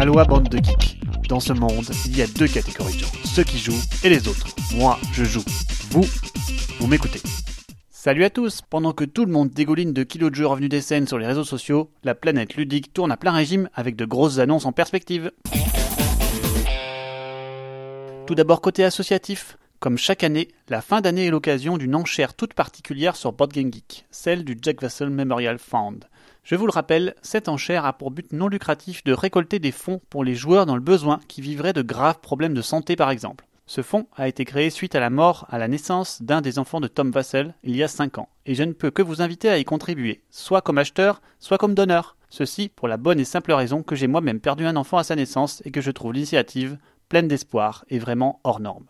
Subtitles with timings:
[0.00, 0.98] Aloha bande de geeks.
[1.28, 4.28] Dans ce monde, il y a deux catégories de gens, ceux qui jouent et les
[4.28, 4.46] autres.
[4.74, 5.44] Moi, je joue.
[5.90, 6.06] Vous,
[6.78, 7.20] vous m'écoutez.
[7.90, 10.80] Salut à tous Pendant que tout le monde dégouline de kilos de jeux revenus des
[10.80, 14.38] scènes sur les réseaux sociaux, la planète ludique tourne à plein régime avec de grosses
[14.38, 15.32] annonces en perspective.
[18.26, 19.58] Tout d'abord côté associatif.
[19.80, 23.72] Comme chaque année, la fin d'année est l'occasion d'une enchère toute particulière sur Board Game
[23.72, 26.00] Geek, celle du Jack Vassell Memorial Fund.
[26.44, 30.02] Je vous le rappelle, cette enchère a pour but non lucratif de récolter des fonds
[30.10, 33.46] pour les joueurs dans le besoin qui vivraient de graves problèmes de santé par exemple.
[33.64, 36.80] Ce fonds a été créé suite à la mort à la naissance d'un des enfants
[36.80, 39.48] de Tom Vassell il y a 5 ans, et je ne peux que vous inviter
[39.48, 42.18] à y contribuer, soit comme acheteur, soit comme donneur.
[42.28, 45.16] Ceci pour la bonne et simple raison que j'ai moi-même perdu un enfant à sa
[45.16, 46.76] naissance et que je trouve l'initiative
[47.08, 48.84] pleine d'espoir et vraiment hors norme.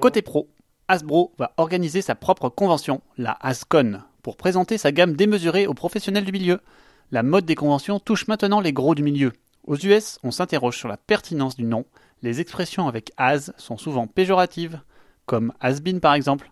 [0.00, 0.48] Côté pro,
[0.88, 6.24] Hasbro va organiser sa propre convention, la Hascon, pour présenter sa gamme démesurée aux professionnels
[6.24, 6.60] du milieu.
[7.10, 9.34] La mode des conventions touche maintenant les gros du milieu.
[9.66, 11.84] Aux US, on s'interroge sur la pertinence du nom.
[12.22, 14.80] Les expressions avec has sont souvent péjoratives,
[15.26, 16.50] comme has been par exemple.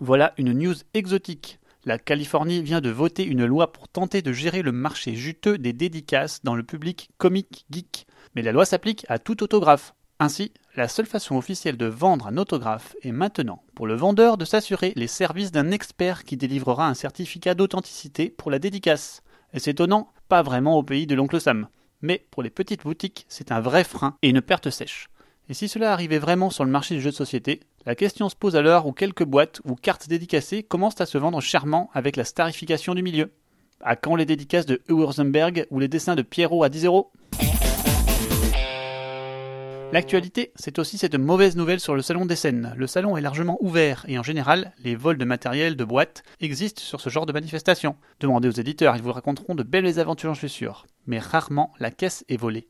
[0.00, 1.58] Voilà une news exotique.
[1.84, 5.74] La Californie vient de voter une loi pour tenter de gérer le marché juteux des
[5.74, 8.06] dédicaces dans le public comique geek.
[8.34, 9.92] Mais la loi s'applique à tout autographe.
[10.22, 14.44] Ainsi, la seule façon officielle de vendre un autographe est maintenant pour le vendeur de
[14.44, 19.22] s'assurer les services d'un expert qui délivrera un certificat d'authenticité pour la dédicace.
[19.54, 21.68] Et c'est étonnant, pas vraiment au pays de l'oncle Sam.
[22.02, 25.08] Mais pour les petites boutiques, c'est un vrai frein et une perte sèche.
[25.48, 28.36] Et si cela arrivait vraiment sur le marché du jeu de société, la question se
[28.36, 32.24] pose alors où quelques boîtes ou cartes dédicacées commencent à se vendre chèrement avec la
[32.24, 33.32] starification du milieu.
[33.80, 37.10] À quand les dédicaces de Urzenberg ou les dessins de Pierrot à 10 euros?
[39.92, 42.72] L'actualité, c'est aussi cette mauvaise nouvelle sur le salon des scènes.
[42.76, 46.80] Le salon est largement ouvert et en général, les vols de matériel de boîtes existent
[46.80, 47.96] sur ce genre de manifestation.
[48.20, 50.86] Demandez aux éditeurs, ils vous raconteront de belles aventures, je suis sûr.
[51.06, 52.68] Mais rarement la caisse est volée.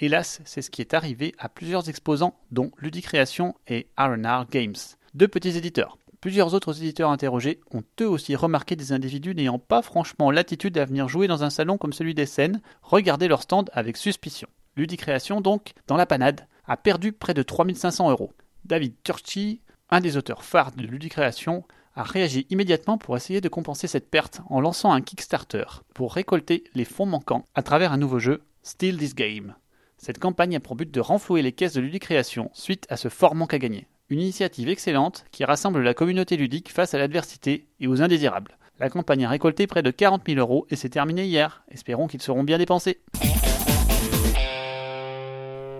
[0.00, 4.74] Hélas, c'est ce qui est arrivé à plusieurs exposants, dont Ludicreation et R&R Games.
[5.12, 5.98] Deux petits éditeurs.
[6.22, 10.86] Plusieurs autres éditeurs interrogés ont eux aussi remarqué des individus n'ayant pas franchement l'attitude à
[10.86, 14.48] venir jouer dans un salon comme celui des scènes, regarder leur stand avec suspicion.
[14.74, 18.32] Ludicreation donc, dans la panade, a perdu près de 3500 euros.
[18.64, 21.64] David Turchi, un des auteurs phares de Ludicréation,
[21.94, 25.64] a réagi immédiatement pour essayer de compenser cette perte en lançant un Kickstarter
[25.94, 29.54] pour récolter les fonds manquants à travers un nouveau jeu, Steal This Game.
[29.98, 33.34] Cette campagne a pour but de renflouer les caisses de Ludicréation suite à ce fort
[33.34, 33.86] manque à gagner.
[34.08, 38.58] Une initiative excellente qui rassemble la communauté ludique face à l'adversité et aux indésirables.
[38.78, 41.62] La campagne a récolté près de 40 000 euros et s'est terminée hier.
[41.68, 43.00] Espérons qu'ils seront bien dépensés.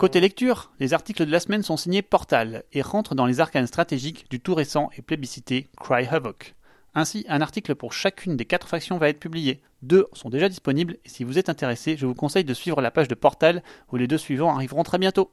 [0.03, 3.67] Côté lecture, les articles de la semaine sont signés Portal et rentrent dans les arcanes
[3.67, 6.55] stratégiques du tout récent et plébiscité Cry Havoc.
[6.93, 9.61] Ainsi, un article pour chacune des quatre factions va être publié.
[9.81, 12.91] Deux sont déjà disponibles et si vous êtes intéressé, je vous conseille de suivre la
[12.91, 13.63] page de Portal
[13.93, 15.31] où les deux suivants arriveront très bientôt.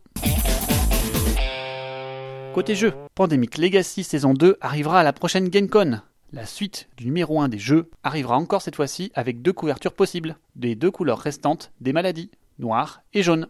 [2.54, 6.00] Côté jeu, Pandemic Legacy saison 2 arrivera à la prochaine GameCon.
[6.32, 10.36] La suite du numéro 1 des jeux arrivera encore cette fois-ci avec deux couvertures possibles,
[10.54, 12.30] des deux couleurs restantes des maladies,
[12.60, 13.48] noir et jaune.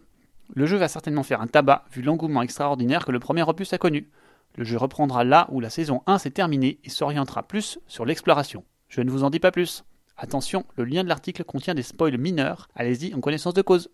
[0.53, 3.79] Le jeu va certainement faire un tabac vu l'engouement extraordinaire que le premier opus a
[3.79, 4.11] connu.
[4.57, 8.65] Le jeu reprendra là où la saison 1 s'est terminée et s'orientera plus sur l'exploration.
[8.89, 9.85] Je ne vous en dis pas plus.
[10.17, 13.91] Attention, le lien de l'article contient des spoils mineurs, allez-y en connaissance de cause.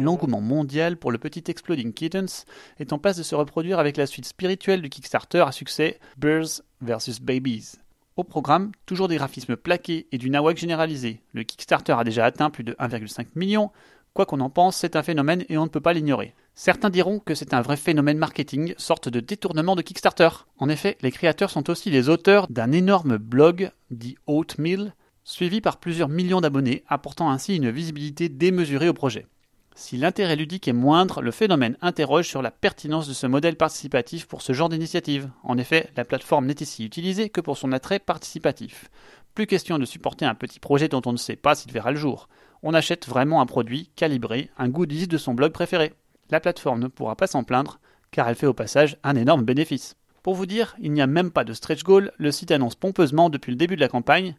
[0.00, 2.44] L'engouement mondial pour le petit Exploding Kittens
[2.78, 6.62] est en passe de se reproduire avec la suite spirituelle du Kickstarter à succès Birds
[6.80, 7.76] vs Babies.
[8.16, 11.20] Au programme, toujours des graphismes plaqués et du nawak généralisé.
[11.32, 13.70] Le Kickstarter a déjà atteint plus de 1,5 million.
[14.14, 16.34] Quoi qu'on en pense, c'est un phénomène et on ne peut pas l'ignorer.
[16.54, 20.28] Certains diront que c'est un vrai phénomène marketing, sorte de détournement de Kickstarter.
[20.58, 25.78] En effet, les créateurs sont aussi les auteurs d'un énorme blog, dit Oatmeal, suivi par
[25.78, 29.26] plusieurs millions d'abonnés, apportant ainsi une visibilité démesurée au projet.
[29.74, 34.26] Si l'intérêt ludique est moindre, le phénomène interroge sur la pertinence de ce modèle participatif
[34.26, 35.30] pour ce genre d'initiative.
[35.42, 38.90] En effet, la plateforme n'est ici utilisée que pour son attrait participatif.
[39.34, 41.96] Plus question de supporter un petit projet dont on ne sait pas s'il verra le
[41.96, 42.28] jour.
[42.62, 45.94] On achète vraiment un produit calibré, un goodies de son blog préféré.
[46.30, 47.80] La plateforme ne pourra pas s'en plaindre,
[48.10, 49.96] car elle fait au passage un énorme bénéfice.
[50.22, 53.30] Pour vous dire, il n'y a même pas de stretch goal, le site annonce pompeusement
[53.30, 54.36] depuis le début de la campagne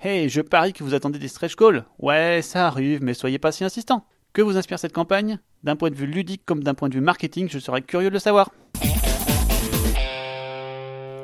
[0.00, 3.52] Hey, je parie que vous attendez des stretch goals Ouais, ça arrive, mais soyez pas
[3.52, 4.06] si insistant.
[4.34, 7.00] Que vous inspire cette campagne D'un point de vue ludique comme d'un point de vue
[7.00, 8.50] marketing, je serais curieux de le savoir.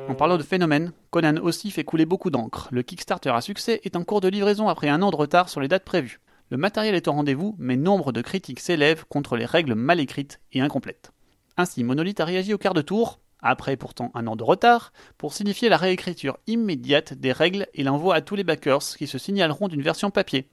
[0.08, 2.68] En parlant de phénomène, Conan aussi fait couler beaucoup d'encre.
[2.70, 5.60] Le Kickstarter à succès est en cours de livraison après un an de retard sur
[5.60, 6.20] les dates prévues.
[6.50, 10.40] Le matériel est au rendez-vous, mais nombre de critiques s'élèvent contre les règles mal écrites
[10.52, 11.10] et incomplètes.
[11.56, 15.32] Ainsi, Monolith a réagi au quart de tour, après pourtant un an de retard, pour
[15.32, 19.66] signifier la réécriture immédiate des règles et l'envoi à tous les backers qui se signaleront
[19.66, 20.48] d'une version papier.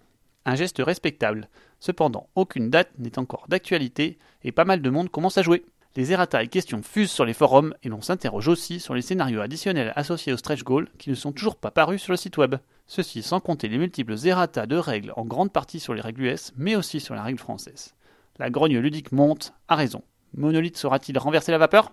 [0.45, 1.49] Un geste respectable.
[1.79, 5.63] Cependant, aucune date n'est encore d'actualité et pas mal de monde commence à jouer.
[5.95, 9.41] Les errata et questions fusent sur les forums et l'on s'interroge aussi sur les scénarios
[9.41, 12.55] additionnels associés au stretch goal qui ne sont toujours pas parus sur le site web.
[12.85, 16.53] Ceci sans compter les multiples errata de règles en grande partie sur les règles US
[16.55, 17.95] mais aussi sur la règle française.
[18.37, 20.03] La grogne ludique monte, à raison.
[20.35, 21.91] Monolith saura-t-il renverser la vapeur?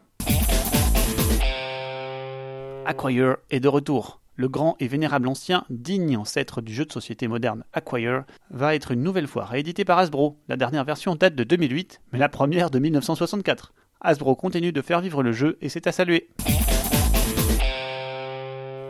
[2.84, 4.20] Acquire est de retour.
[4.36, 8.90] Le grand et vénérable ancien, digne ancêtre du jeu de société moderne Acquire, va être
[8.90, 10.40] une nouvelle fois réédité par Hasbro.
[10.48, 13.72] La dernière version date de 2008, mais la première de 1964.
[14.00, 16.30] Hasbro continue de faire vivre le jeu et c'est à saluer.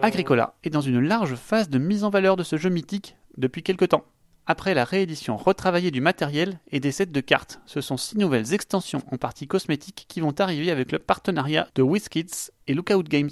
[0.01, 3.63] Agricola est dans une large phase de mise en valeur de ce jeu mythique depuis
[3.63, 4.05] quelque temps.
[4.47, 8.55] Après la réédition retravaillée du matériel et des sets de cartes, ce sont six nouvelles
[8.55, 13.31] extensions en partie cosmétiques qui vont arriver avec le partenariat de WizKids et Lookout Games.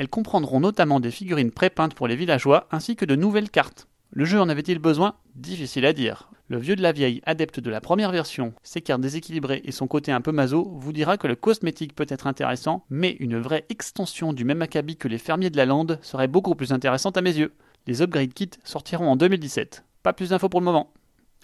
[0.00, 3.86] Elles comprendront notamment des figurines prépeintes pour les villageois ainsi que de nouvelles cartes.
[4.08, 5.16] Le jeu en avait-il besoin?
[5.34, 6.30] Difficile à dire.
[6.48, 9.86] Le vieux de la vieille, adepte de la première version, ses cartes déséquilibrées et son
[9.88, 13.66] côté un peu maso, vous dira que le cosmétique peut être intéressant, mais une vraie
[13.68, 17.20] extension du même acabit que les fermiers de la lande serait beaucoup plus intéressante à
[17.20, 17.52] mes yeux.
[17.86, 19.84] Les upgrade kits sortiront en 2017.
[20.02, 20.94] Pas plus d'infos pour le moment.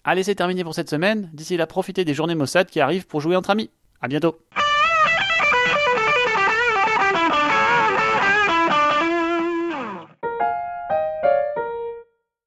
[0.02, 1.28] Allez, c'est terminé pour cette semaine.
[1.34, 3.68] D'ici là, profitez des journées Mossad qui arrivent pour jouer entre amis.
[4.00, 4.38] À bientôt.